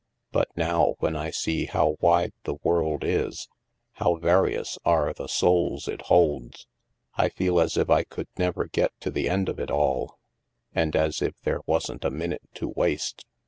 [0.31, 3.47] But now, when I see how wide the world is,
[3.91, 6.65] how various are the souls it holds,
[7.17, 10.17] I feel as if I could never get to the end of it all,
[10.73, 13.27] and as if there wasn't a minute to waste.